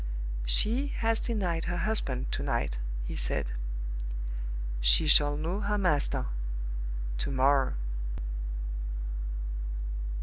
"She 0.47 0.87
has 0.87 1.19
denied 1.19 1.65
her 1.65 1.77
husband 1.77 2.31
to 2.31 2.41
night," 2.41 2.79
he 3.05 3.15
said. 3.15 3.51
"She 4.79 5.05
shall 5.05 5.37
know 5.37 5.59
her 5.59 5.77
master 5.77 6.25
to 7.19 7.29
morrow." 7.29 7.75